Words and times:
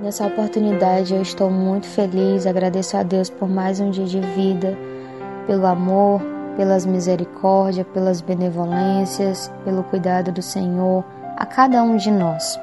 Nessa 0.00 0.26
oportunidade 0.26 1.14
eu 1.14 1.22
estou 1.22 1.50
muito 1.50 1.86
feliz, 1.86 2.46
agradeço 2.46 2.98
a 2.98 3.02
Deus 3.02 3.30
por 3.30 3.48
mais 3.48 3.80
um 3.80 3.90
dia 3.90 4.04
de 4.04 4.20
vida, 4.20 4.76
pelo 5.46 5.64
amor, 5.66 6.20
pelas 6.54 6.84
misericórdias, 6.84 7.86
pelas 7.94 8.20
benevolências, 8.20 9.50
pelo 9.64 9.82
cuidado 9.84 10.30
do 10.30 10.42
Senhor 10.42 11.02
a 11.36 11.46
cada 11.46 11.82
um 11.82 11.96
de 11.96 12.10
nós. 12.10 12.60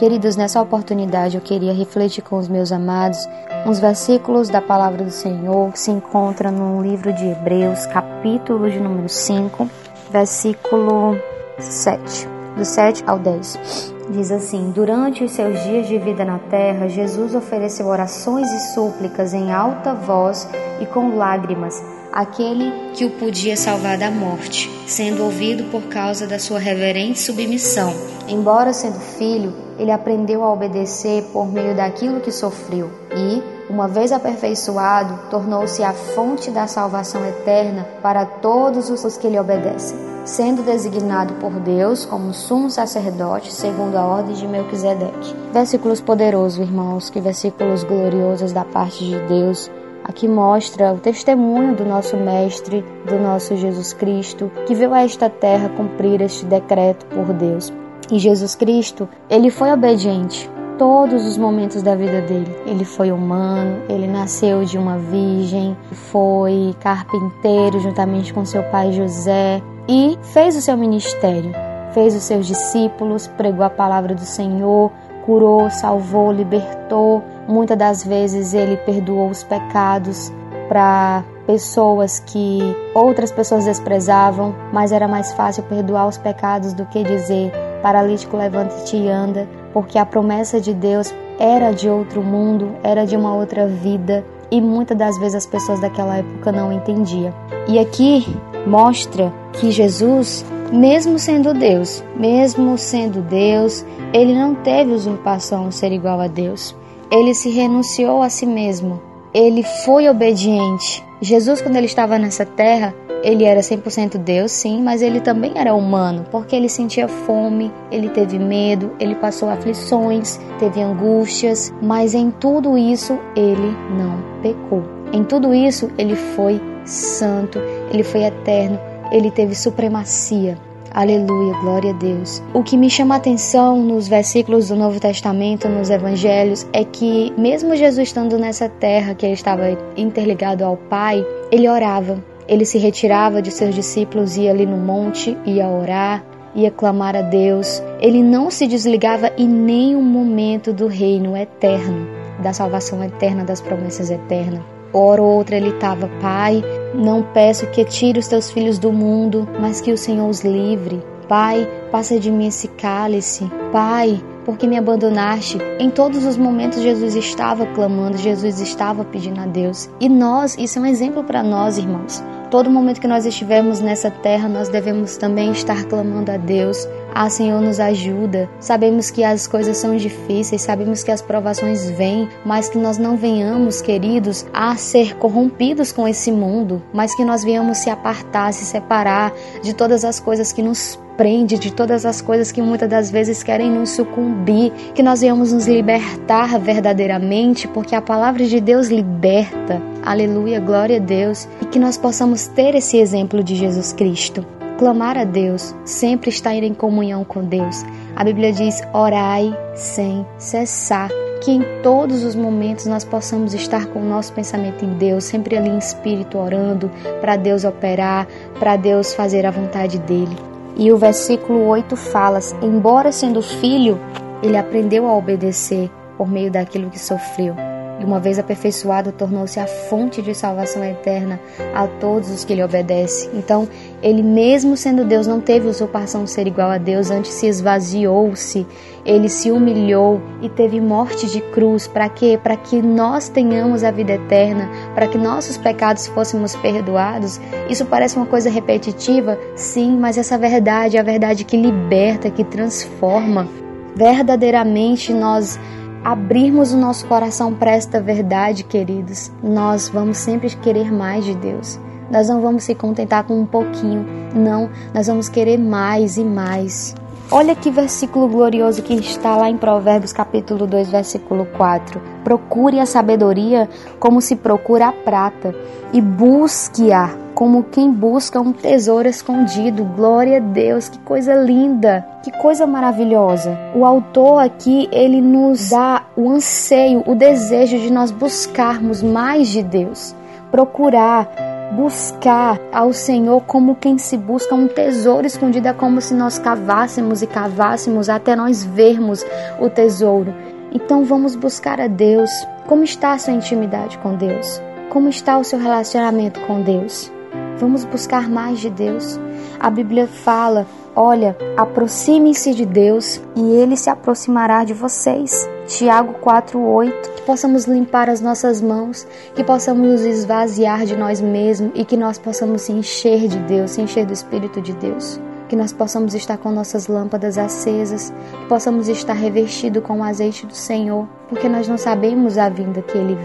Queridos, 0.00 0.34
nessa 0.34 0.60
oportunidade 0.60 1.36
eu 1.36 1.40
queria 1.40 1.72
refletir 1.72 2.22
com 2.22 2.36
os 2.36 2.48
meus 2.48 2.72
amados 2.72 3.28
uns 3.64 3.78
versículos 3.78 4.48
da 4.48 4.60
palavra 4.60 5.04
do 5.04 5.10
Senhor 5.12 5.70
que 5.70 5.78
se 5.78 5.92
encontra 5.92 6.50
no 6.50 6.82
livro 6.82 7.12
de 7.12 7.26
Hebreus, 7.26 7.86
capítulo 7.86 8.68
de 8.68 8.80
número 8.80 9.08
5, 9.08 9.70
versículo 10.10 11.16
7, 11.60 12.28
do 12.56 12.64
7 12.64 13.04
ao 13.06 13.20
10. 13.20 13.92
Diz 14.12 14.30
assim: 14.30 14.70
Durante 14.72 15.24
os 15.24 15.32
seus 15.32 15.62
dias 15.64 15.88
de 15.88 15.98
vida 15.98 16.22
na 16.22 16.38
terra, 16.38 16.86
Jesus 16.86 17.34
ofereceu 17.34 17.86
orações 17.86 18.46
e 18.52 18.74
súplicas 18.74 19.32
em 19.32 19.50
alta 19.50 19.94
voz 19.94 20.46
e 20.80 20.86
com 20.86 21.16
lágrimas 21.16 21.82
àquele 22.12 22.70
que 22.92 23.06
o 23.06 23.10
podia 23.12 23.56
salvar 23.56 23.96
da 23.96 24.10
morte, 24.10 24.68
sendo 24.86 25.24
ouvido 25.24 25.64
por 25.70 25.84
causa 25.84 26.26
da 26.26 26.38
sua 26.38 26.58
reverente 26.58 27.20
submissão. 27.20 27.94
Embora 28.28 28.74
sendo 28.74 29.00
filho, 29.00 29.54
ele 29.78 29.90
aprendeu 29.90 30.44
a 30.44 30.52
obedecer 30.52 31.22
por 31.32 31.50
meio 31.50 31.74
daquilo 31.74 32.20
que 32.20 32.30
sofreu 32.30 32.90
e, 33.16 33.42
uma 33.70 33.88
vez 33.88 34.12
aperfeiçoado, 34.12 35.30
tornou-se 35.30 35.82
a 35.82 35.94
fonte 35.94 36.50
da 36.50 36.66
salvação 36.66 37.26
eterna 37.26 37.86
para 38.02 38.26
todos 38.26 38.90
os 38.90 39.16
que 39.16 39.28
lhe 39.28 39.40
obedecem, 39.40 39.98
sendo 40.24 40.62
designado 40.62 41.34
por 41.34 41.52
Deus 41.60 42.04
como 42.04 42.32
sumo 42.32 42.70
sacerdote 42.70 43.52
segundo 43.52 43.96
a 43.96 44.06
ordem 44.06 44.34
de 44.34 44.46
Melquisedeque. 44.46 45.34
Versículos 45.52 46.00
poderosos, 46.00 46.58
irmãos, 46.58 47.10
que 47.10 47.20
versículos 47.20 47.84
gloriosos 47.84 48.52
da 48.52 48.64
parte 48.64 49.04
de 49.04 49.18
Deus. 49.26 49.70
Aqui 50.04 50.26
mostra 50.26 50.92
o 50.92 50.98
testemunho 50.98 51.76
do 51.76 51.84
nosso 51.84 52.16
Mestre, 52.16 52.84
do 53.06 53.18
nosso 53.18 53.56
Jesus 53.56 53.92
Cristo, 53.92 54.50
que 54.66 54.74
veio 54.74 54.92
a 54.92 55.04
esta 55.04 55.30
terra 55.30 55.68
cumprir 55.68 56.20
este 56.20 56.44
decreto 56.44 57.06
por 57.06 57.32
Deus. 57.32 57.72
E 58.10 58.18
Jesus 58.18 58.54
Cristo, 58.56 59.08
ele 59.30 59.50
foi 59.50 59.70
obediente 59.70 60.50
todos 60.78 61.26
os 61.26 61.36
momentos 61.36 61.82
da 61.82 61.94
vida 61.94 62.20
dele. 62.22 62.54
Ele 62.66 62.84
foi 62.84 63.12
humano, 63.12 63.82
ele 63.88 64.06
nasceu 64.06 64.64
de 64.64 64.78
uma 64.78 64.98
virgem, 64.98 65.76
foi 65.92 66.74
carpinteiro 66.80 67.80
juntamente 67.80 68.32
com 68.32 68.44
seu 68.44 68.62
pai 68.64 68.92
José 68.92 69.62
e 69.88 70.18
fez 70.22 70.56
o 70.56 70.60
seu 70.60 70.76
ministério. 70.76 71.52
Fez 71.92 72.16
os 72.16 72.22
seus 72.22 72.46
discípulos, 72.46 73.26
pregou 73.26 73.64
a 73.64 73.70
palavra 73.70 74.14
do 74.14 74.22
Senhor, 74.22 74.90
curou, 75.26 75.68
salvou, 75.70 76.32
libertou. 76.32 77.22
Muitas 77.46 77.76
das 77.76 78.04
vezes 78.04 78.54
ele 78.54 78.76
perdoou 78.78 79.28
os 79.28 79.42
pecados 79.42 80.32
para 80.68 81.22
pessoas 81.46 82.20
que 82.20 82.60
outras 82.94 83.30
pessoas 83.30 83.64
desprezavam, 83.64 84.54
mas 84.72 84.92
era 84.92 85.06
mais 85.06 85.32
fácil 85.32 85.62
perdoar 85.64 86.06
os 86.06 86.16
pecados 86.16 86.72
do 86.72 86.86
que 86.86 87.02
dizer 87.02 87.52
paralítico 87.82 88.36
levanta-te 88.36 88.96
e 88.96 89.08
anda, 89.08 89.48
porque 89.72 89.98
a 89.98 90.06
promessa 90.06 90.60
de 90.60 90.72
Deus 90.72 91.12
era 91.38 91.72
de 91.72 91.88
outro 91.88 92.22
mundo, 92.22 92.70
era 92.82 93.04
de 93.04 93.16
uma 93.16 93.34
outra 93.34 93.66
vida, 93.66 94.24
e 94.50 94.60
muitas 94.60 94.96
das 94.96 95.18
vezes 95.18 95.34
as 95.34 95.46
pessoas 95.46 95.80
daquela 95.80 96.18
época 96.18 96.52
não 96.52 96.72
entendiam. 96.72 97.34
E 97.66 97.78
aqui 97.78 98.26
mostra 98.66 99.32
que 99.52 99.70
Jesus, 99.70 100.44
mesmo 100.72 101.18
sendo 101.18 101.54
Deus, 101.54 102.04
mesmo 102.16 102.76
sendo 102.76 103.20
Deus, 103.22 103.84
ele 104.12 104.34
não 104.34 104.54
teve 104.54 104.92
usurpação 104.92 105.70
ser 105.70 105.90
igual 105.90 106.20
a 106.20 106.26
Deus. 106.26 106.76
Ele 107.10 107.34
se 107.34 107.50
renunciou 107.50 108.22
a 108.22 108.28
si 108.28 108.46
mesmo. 108.46 109.00
Ele 109.34 109.62
foi 109.84 110.08
obediente. 110.08 111.04
Jesus, 111.20 111.62
quando 111.62 111.76
ele 111.76 111.86
estava 111.86 112.18
nessa 112.18 112.44
terra, 112.44 112.94
ele 113.22 113.44
era 113.44 113.60
100% 113.60 114.18
Deus, 114.18 114.50
sim, 114.52 114.82
mas 114.82 115.02
ele 115.02 115.20
também 115.20 115.52
era 115.56 115.74
humano, 115.74 116.24
porque 116.30 116.56
ele 116.56 116.68
sentia 116.68 117.08
fome, 117.08 117.72
ele 117.90 118.08
teve 118.08 118.38
medo, 118.38 118.90
ele 118.98 119.14
passou 119.14 119.48
aflições, 119.48 120.40
teve 120.58 120.80
angústias, 120.80 121.72
mas 121.80 122.14
em 122.14 122.30
tudo 122.30 122.76
isso 122.76 123.18
ele 123.36 123.76
não 123.96 124.22
pecou. 124.42 124.82
Em 125.12 125.24
tudo 125.24 125.54
isso 125.54 125.90
ele 125.96 126.16
foi 126.16 126.60
santo, 126.84 127.58
ele 127.92 128.02
foi 128.02 128.24
eterno, 128.24 128.78
ele 129.10 129.30
teve 129.30 129.54
supremacia. 129.54 130.58
Aleluia, 130.94 131.54
glória 131.60 131.90
a 131.90 131.94
Deus. 131.94 132.42
O 132.52 132.62
que 132.62 132.76
me 132.76 132.90
chama 132.90 133.14
a 133.14 133.16
atenção 133.16 133.82
nos 133.82 134.08
versículos 134.08 134.68
do 134.68 134.76
Novo 134.76 135.00
Testamento, 135.00 135.66
nos 135.66 135.88
evangelhos, 135.88 136.66
é 136.70 136.84
que, 136.84 137.32
mesmo 137.38 137.74
Jesus 137.74 138.08
estando 138.08 138.36
nessa 138.36 138.68
terra 138.68 139.14
que 139.14 139.24
ele 139.24 139.32
estava 139.32 139.70
interligado 139.96 140.62
ao 140.62 140.76
Pai, 140.76 141.24
ele 141.50 141.66
orava. 141.66 142.22
Ele 142.48 142.64
se 142.64 142.78
retirava 142.78 143.40
de 143.40 143.50
seus 143.50 143.74
discípulos, 143.74 144.36
ia 144.36 144.50
ali 144.50 144.66
no 144.66 144.76
monte, 144.76 145.36
ia 145.44 145.68
orar, 145.68 146.24
ia 146.54 146.70
clamar 146.70 147.16
a 147.16 147.22
Deus. 147.22 147.82
Ele 148.00 148.22
não 148.22 148.50
se 148.50 148.66
desligava 148.66 149.32
em 149.38 149.48
nenhum 149.48 150.02
momento 150.02 150.72
do 150.72 150.86
reino 150.86 151.36
eterno, 151.36 152.06
da 152.42 152.52
salvação 152.52 153.02
eterna, 153.02 153.44
das 153.44 153.60
promessas 153.60 154.10
eternas. 154.10 154.60
Hora 154.92 155.22
ou 155.22 155.36
outra 155.36 155.56
ele 155.56 155.70
estava, 155.70 156.08
Pai, 156.20 156.62
não 156.94 157.22
peço 157.22 157.66
que 157.68 157.84
tire 157.84 158.18
os 158.18 158.28
teus 158.28 158.50
filhos 158.50 158.78
do 158.78 158.92
mundo, 158.92 159.48
mas 159.58 159.80
que 159.80 159.90
o 159.90 159.96
Senhor 159.96 160.28
os 160.28 160.42
livre. 160.42 161.02
Pai, 161.28 161.66
passa 161.90 162.20
de 162.20 162.30
mim 162.30 162.48
esse 162.48 162.68
cálice. 162.68 163.50
Pai, 163.72 164.22
porque 164.44 164.66
me 164.66 164.76
abandonaste? 164.76 165.58
Em 165.78 165.90
todos 165.90 166.24
os 166.24 166.36
momentos 166.36 166.80
Jesus 166.82 167.14
estava 167.14 167.66
clamando, 167.66 168.16
Jesus 168.16 168.60
estava 168.60 169.04
pedindo 169.04 169.40
a 169.40 169.46
Deus. 169.46 169.88
E 170.00 170.08
nós, 170.08 170.56
isso 170.58 170.78
é 170.78 170.82
um 170.82 170.86
exemplo 170.86 171.24
para 171.24 171.42
nós, 171.42 171.78
irmãos. 171.78 172.22
Todo 172.52 172.70
momento 172.70 173.00
que 173.00 173.08
nós 173.08 173.24
estivermos 173.24 173.80
nessa 173.80 174.10
terra, 174.10 174.46
nós 174.46 174.68
devemos 174.68 175.16
também 175.16 175.52
estar 175.52 175.84
clamando 175.84 176.30
a 176.30 176.36
Deus. 176.36 176.86
Ah, 177.14 177.30
Senhor, 177.30 177.62
nos 177.62 177.80
ajuda. 177.80 178.46
Sabemos 178.60 179.10
que 179.10 179.24
as 179.24 179.46
coisas 179.46 179.78
são 179.78 179.96
difíceis, 179.96 180.60
sabemos 180.60 181.02
que 181.02 181.10
as 181.10 181.22
provações 181.22 181.88
vêm, 181.90 182.28
mas 182.44 182.68
que 182.68 182.76
nós 182.76 182.98
não 182.98 183.16
venhamos, 183.16 183.80
queridos, 183.80 184.44
a 184.52 184.76
ser 184.76 185.16
corrompidos 185.16 185.92
com 185.92 186.06
esse 186.06 186.30
mundo, 186.30 186.82
mas 186.92 187.14
que 187.14 187.24
nós 187.24 187.42
venhamos 187.42 187.78
se 187.78 187.88
apartar, 187.88 188.52
se 188.52 188.66
separar 188.66 189.32
de 189.62 189.74
todas 189.74 190.04
as 190.04 190.20
coisas 190.20 190.52
que 190.52 190.62
nos 190.62 190.98
prende 191.16 191.58
de 191.58 191.72
todas 191.72 192.04
as 192.04 192.20
coisas 192.20 192.52
que 192.52 192.62
muitas 192.62 192.88
das 192.88 193.10
vezes 193.10 193.42
querem 193.42 193.70
nos 193.70 193.90
sucumbir, 193.90 194.72
que 194.94 195.02
nós 195.02 195.20
venhamos 195.20 195.52
nos 195.52 195.66
libertar 195.66 196.58
verdadeiramente, 196.58 197.68
porque 197.68 197.94
a 197.94 198.02
palavra 198.02 198.44
de 198.44 198.60
Deus 198.60 198.88
liberta. 198.88 199.80
Aleluia, 200.04 200.60
glória 200.60 200.96
a 200.96 201.00
Deus, 201.00 201.48
e 201.60 201.66
que 201.66 201.78
nós 201.78 201.96
possamos 201.96 202.46
ter 202.46 202.74
esse 202.74 202.96
exemplo 202.96 203.42
de 203.42 203.54
Jesus 203.54 203.92
Cristo. 203.92 204.44
Clamar 204.78 205.16
a 205.16 205.24
Deus, 205.24 205.74
sempre 205.84 206.28
estar 206.30 206.54
em 206.54 206.74
comunhão 206.74 207.24
com 207.24 207.44
Deus. 207.44 207.84
A 208.16 208.24
Bíblia 208.24 208.52
diz: 208.52 208.82
orai 208.92 209.56
sem 209.74 210.26
cessar 210.38 211.08
que 211.40 211.50
em 211.50 211.62
todos 211.82 212.22
os 212.22 212.36
momentos 212.36 212.86
nós 212.86 213.04
possamos 213.04 213.52
estar 213.52 213.86
com 213.86 214.00
o 214.00 214.04
nosso 214.04 214.32
pensamento 214.32 214.84
em 214.84 214.94
Deus, 214.94 215.24
sempre 215.24 215.56
ali 215.56 215.68
em 215.68 215.78
espírito 215.78 216.38
orando, 216.38 216.90
para 217.20 217.36
Deus 217.36 217.64
operar, 217.64 218.28
para 218.58 218.76
Deus 218.76 219.12
fazer 219.12 219.44
a 219.44 219.50
vontade 219.50 219.98
dele. 219.98 220.51
E 220.76 220.92
o 220.92 220.96
versículo 220.96 221.66
8 221.66 221.96
fala: 221.96 222.38
embora 222.62 223.12
sendo 223.12 223.42
filho, 223.42 223.98
ele 224.42 224.56
aprendeu 224.56 225.06
a 225.06 225.16
obedecer 225.16 225.90
por 226.16 226.28
meio 226.28 226.50
daquilo 226.50 226.90
que 226.90 226.98
sofreu. 226.98 227.54
E 228.00 228.04
uma 228.04 228.18
vez 228.18 228.38
aperfeiçoado, 228.38 229.12
tornou-se 229.12 229.60
a 229.60 229.66
fonte 229.66 230.20
de 230.20 230.34
salvação 230.34 230.84
eterna 230.84 231.38
a 231.74 231.86
todos 231.86 232.30
os 232.30 232.44
que 232.44 232.54
lhe 232.54 232.62
obedecem. 232.62 233.30
Então, 233.34 233.68
ele, 234.02 234.22
mesmo 234.22 234.76
sendo 234.76 235.04
Deus, 235.04 235.26
não 235.26 235.40
teve 235.40 235.68
usurpação 235.68 236.24
de 236.24 236.30
ser 236.30 236.46
igual 236.46 236.70
a 236.70 236.78
Deus, 236.78 237.10
antes 237.10 237.30
se 237.30 237.46
esvaziou-se, 237.46 238.66
ele 239.04 239.28
se 239.28 239.50
humilhou 239.52 240.20
e 240.40 240.48
teve 240.48 240.80
morte 240.80 241.26
de 241.28 241.40
cruz. 241.40 241.86
Para 241.86 242.08
quê? 242.08 242.38
Para 242.42 242.56
que 242.56 242.82
nós 242.82 243.28
tenhamos 243.28 243.84
a 243.84 243.92
vida 243.92 244.14
eterna, 244.14 244.68
para 244.94 245.06
que 245.06 245.16
nossos 245.16 245.56
pecados 245.56 246.08
fôssemos 246.08 246.56
perdoados. 246.56 247.40
Isso 247.70 247.86
parece 247.86 248.16
uma 248.16 248.26
coisa 248.26 248.50
repetitiva? 248.50 249.38
Sim, 249.54 249.96
mas 249.96 250.18
essa 250.18 250.36
verdade 250.36 250.96
é 250.96 251.00
a 251.00 251.04
verdade 251.04 251.44
que 251.44 251.56
liberta, 251.56 252.28
que 252.28 252.42
transforma. 252.42 253.48
Verdadeiramente 253.94 255.12
nós 255.12 255.60
abrirmos 256.04 256.72
o 256.72 256.76
nosso 256.76 257.06
coração 257.06 257.54
para 257.54 257.72
esta 257.72 258.00
verdade, 258.00 258.64
queridos, 258.64 259.30
nós 259.42 259.88
vamos 259.88 260.18
sempre 260.18 260.48
querer 260.56 260.92
mais 260.92 261.24
de 261.24 261.34
Deus. 261.34 261.78
Nós 262.10 262.28
não 262.28 262.40
vamos 262.40 262.64
se 262.64 262.74
contentar 262.74 263.24
com 263.24 263.40
um 263.40 263.46
pouquinho, 263.46 264.04
não, 264.34 264.68
nós 264.92 265.06
vamos 265.06 265.28
querer 265.28 265.58
mais 265.58 266.16
e 266.16 266.24
mais. 266.24 266.94
Olha 267.30 267.54
que 267.54 267.70
versículo 267.70 268.28
glorioso 268.28 268.82
que 268.82 268.92
está 268.92 269.36
lá 269.36 269.48
em 269.48 269.56
Provérbios 269.56 270.12
capítulo 270.12 270.66
2, 270.66 270.90
versículo 270.90 271.46
4. 271.56 271.98
Procure 272.22 272.78
a 272.78 272.84
sabedoria 272.84 273.70
como 273.98 274.20
se 274.20 274.36
procura 274.36 274.88
a 274.88 274.92
prata 274.92 275.54
e 275.94 276.00
busque-a 276.00 277.21
como 277.34 277.64
quem 277.64 277.90
busca 277.90 278.40
um 278.40 278.52
tesouro 278.52 279.08
escondido. 279.08 279.84
Glória 279.84 280.38
a 280.38 280.40
Deus, 280.40 280.88
que 280.88 280.98
coisa 281.00 281.34
linda, 281.34 282.06
que 282.22 282.30
coisa 282.38 282.66
maravilhosa. 282.66 283.58
O 283.74 283.84
autor 283.84 284.38
aqui, 284.38 284.88
ele 284.92 285.20
nos 285.20 285.70
dá 285.70 286.04
o 286.16 286.30
anseio, 286.30 287.02
o 287.06 287.14
desejo 287.14 287.78
de 287.78 287.92
nós 287.92 288.10
buscarmos 288.10 289.02
mais 289.02 289.48
de 289.48 289.62
Deus, 289.62 290.14
procurar 290.50 291.28
buscar 291.72 292.60
ao 292.70 292.92
Senhor 292.92 293.42
como 293.44 293.74
quem 293.74 293.96
se 293.96 294.16
busca 294.16 294.54
um 294.54 294.68
tesouro 294.68 295.26
escondido, 295.26 295.68
é 295.68 295.72
como 295.72 296.00
se 296.00 296.14
nós 296.14 296.38
cavássemos 296.38 297.22
e 297.22 297.26
cavássemos 297.26 298.08
até 298.08 298.36
nós 298.36 298.62
vermos 298.62 299.24
o 299.58 299.70
tesouro. 299.70 300.34
Então 300.72 301.04
vamos 301.04 301.34
buscar 301.34 301.80
a 301.80 301.86
Deus. 301.86 302.30
Como 302.66 302.84
está 302.84 303.12
a 303.12 303.18
sua 303.18 303.32
intimidade 303.32 303.98
com 303.98 304.14
Deus? 304.14 304.60
Como 304.90 305.08
está 305.08 305.38
o 305.38 305.44
seu 305.44 305.58
relacionamento 305.58 306.40
com 306.40 306.62
Deus? 306.62 307.10
Vamos 307.58 307.84
buscar 307.84 308.28
mais 308.28 308.58
de 308.58 308.68
Deus. 308.68 309.20
A 309.60 309.70
Bíblia 309.70 310.06
fala: 310.06 310.66
olha, 310.96 311.36
aproximem-se 311.56 312.54
de 312.54 312.66
Deus 312.66 313.20
e 313.36 313.52
ele 313.54 313.76
se 313.76 313.88
aproximará 313.88 314.64
de 314.64 314.74
vocês. 314.74 315.48
Tiago 315.66 316.14
4:8, 316.14 317.14
que 317.14 317.22
possamos 317.22 317.64
limpar 317.64 318.10
as 318.10 318.20
nossas 318.20 318.60
mãos, 318.60 319.06
que 319.34 319.44
possamos 319.44 319.86
nos 319.86 320.00
esvaziar 320.02 320.84
de 320.84 320.96
nós 320.96 321.20
mesmos 321.20 321.70
e 321.74 321.84
que 321.84 321.96
nós 321.96 322.18
possamos 322.18 322.62
se 322.62 322.72
encher 322.72 323.28
de 323.28 323.38
Deus, 323.38 323.72
se 323.72 323.80
encher 323.80 324.04
do 324.04 324.12
Espírito 324.12 324.60
de 324.60 324.72
Deus. 324.72 325.20
Que 325.48 325.56
nós 325.56 325.72
possamos 325.72 326.14
estar 326.14 326.38
com 326.38 326.50
nossas 326.50 326.88
lâmpadas 326.88 327.36
acesas, 327.38 328.12
que 328.40 328.46
possamos 328.46 328.88
estar 328.88 329.12
revestidos 329.12 329.82
com 329.84 330.00
o 330.00 330.02
azeite 330.02 330.46
do 330.46 330.54
Senhor, 330.54 331.06
porque 331.28 331.48
nós 331.48 331.68
não 331.68 331.76
sabemos 331.76 332.38
a 332.38 332.48
vinda 332.48 332.80
que 332.80 332.96
ele 332.96 333.16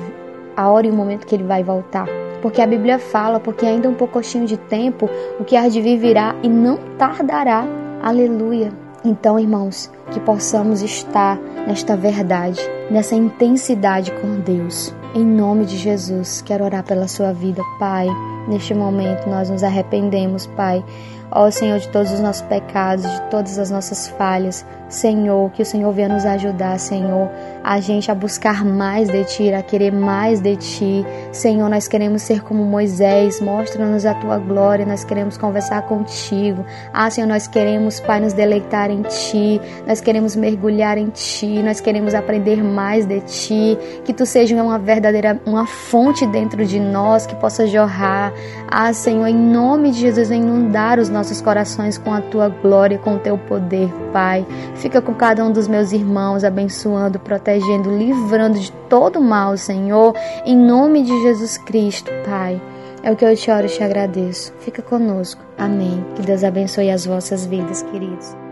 a 0.55 0.69
hora 0.69 0.87
e 0.87 0.91
o 0.91 0.93
momento 0.93 1.25
que 1.25 1.35
ele 1.35 1.43
vai 1.43 1.63
voltar. 1.63 2.26
Porque 2.41 2.61
a 2.61 2.67
Bíblia 2.67 2.99
fala, 2.99 3.39
porque 3.39 3.65
ainda 3.65 3.89
um 3.89 3.93
pouquinho 3.93 4.45
de 4.45 4.57
tempo, 4.57 5.09
o 5.39 5.43
que 5.43 5.55
há 5.55 5.67
de 5.67 5.81
vir 5.81 5.97
virá 5.97 6.35
e 6.43 6.49
não 6.49 6.77
tardará. 6.97 7.65
Aleluia. 8.01 8.71
Então, 9.03 9.39
irmãos, 9.39 9.91
que 10.11 10.19
possamos 10.19 10.81
estar 10.81 11.37
nesta 11.67 11.95
verdade, 11.95 12.61
nessa 12.89 13.15
intensidade 13.15 14.11
com 14.11 14.39
Deus. 14.39 14.93
Em 15.15 15.25
nome 15.25 15.65
de 15.65 15.77
Jesus, 15.77 16.41
quero 16.41 16.63
orar 16.63 16.83
pela 16.83 17.07
sua 17.07 17.31
vida, 17.31 17.61
Pai. 17.79 18.07
Neste 18.47 18.73
momento 18.73 19.29
nós 19.29 19.49
nos 19.49 19.63
arrependemos, 19.63 20.47
Pai. 20.47 20.83
Ó 21.29 21.51
Senhor, 21.51 21.79
de 21.79 21.89
todos 21.89 22.11
os 22.11 22.19
nossos 22.19 22.41
pecados, 22.43 23.03
de 23.03 23.21
todas 23.29 23.59
as 23.59 23.69
nossas 23.69 24.07
falhas. 24.07 24.65
Senhor, 24.89 25.51
que 25.51 25.61
o 25.61 25.65
Senhor 25.65 25.91
venha 25.91 26.07
nos 26.07 26.25
ajudar, 26.25 26.79
Senhor, 26.79 27.29
a 27.61 27.79
gente 27.81 28.09
a 28.09 28.15
buscar 28.15 28.63
mais 28.63 29.09
de 29.09 29.23
Ti, 29.25 29.53
a 29.53 29.61
querer 29.61 29.91
mais 29.91 30.39
de 30.39 30.55
Ti. 30.55 31.05
Senhor, 31.31 31.69
nós 31.69 31.87
queremos 31.89 32.21
ser 32.21 32.41
como 32.41 32.63
Moisés, 32.63 33.41
mostra-nos 33.41 34.05
a 34.05 34.13
Tua 34.13 34.37
glória, 34.37 34.85
nós 34.85 35.03
queremos 35.03 35.37
conversar 35.37 35.81
contigo. 35.81 36.65
Ah, 36.93 37.09
Senhor, 37.09 37.27
nós 37.27 37.47
queremos, 37.47 37.99
Pai, 37.99 38.21
nos 38.21 38.31
deleitar 38.31 38.89
em 38.89 39.01
Ti, 39.01 39.59
nós 39.85 39.99
queremos 39.99 40.37
mergulhar 40.37 40.97
em 40.97 41.09
Ti, 41.09 41.61
nós 41.61 41.81
queremos 41.81 42.13
aprender 42.13 42.63
mais 42.63 43.05
de 43.05 43.19
Ti, 43.21 43.77
que 44.05 44.13
Tu 44.13 44.25
seja 44.25 44.55
uma 44.55 44.79
verdadeira, 44.79 45.39
uma 45.45 45.67
fonte 45.67 46.25
dentro 46.27 46.65
de 46.65 46.79
nós 46.79 47.25
que 47.25 47.35
possa 47.35 47.67
jorrar. 47.67 48.31
Ah, 48.67 48.91
Senhor, 48.93 49.27
em 49.27 49.35
nome 49.35 49.91
de 49.91 49.99
Jesus, 49.99 50.29
inundar 50.31 50.99
os 50.99 51.09
nossos 51.09 51.41
corações 51.41 51.97
com 51.97 52.13
a 52.13 52.21
Tua 52.21 52.49
glória, 52.49 52.97
com 52.97 53.15
o 53.15 53.19
Teu 53.19 53.37
poder, 53.37 53.91
Pai. 54.11 54.45
Fica 54.75 55.01
com 55.01 55.13
cada 55.13 55.43
um 55.45 55.51
dos 55.51 55.67
meus 55.67 55.91
irmãos, 55.91 56.43
abençoando, 56.43 57.19
protegendo, 57.19 57.95
livrando 57.95 58.59
de 58.59 58.71
todo 58.89 59.21
mal, 59.21 59.57
Senhor, 59.57 60.13
em 60.45 60.55
nome 60.55 61.03
de 61.03 61.21
Jesus 61.21 61.57
Cristo, 61.57 62.11
Pai. 62.25 62.61
É 63.03 63.11
o 63.11 63.15
que 63.15 63.23
eu 63.23 63.35
te 63.35 63.49
oro 63.49 63.65
e 63.65 63.69
te 63.69 63.83
agradeço. 63.83 64.53
Fica 64.59 64.81
conosco. 64.81 65.41
Amém. 65.57 66.05
Que 66.15 66.21
Deus 66.21 66.43
abençoe 66.43 66.89
as 66.89 67.05
vossas 67.05 67.45
vidas, 67.45 67.81
queridos. 67.83 68.46